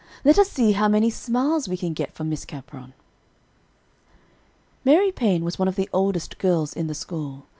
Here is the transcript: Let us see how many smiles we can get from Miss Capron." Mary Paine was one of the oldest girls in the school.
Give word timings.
Let 0.25 0.39
us 0.39 0.49
see 0.49 0.71
how 0.71 0.87
many 0.87 1.11
smiles 1.11 1.69
we 1.69 1.77
can 1.77 1.93
get 1.93 2.11
from 2.11 2.27
Miss 2.27 2.43
Capron." 2.43 2.93
Mary 4.83 5.11
Paine 5.11 5.43
was 5.45 5.59
one 5.59 5.67
of 5.67 5.75
the 5.75 5.89
oldest 5.93 6.39
girls 6.39 6.73
in 6.73 6.87
the 6.87 6.95
school. 6.95 7.45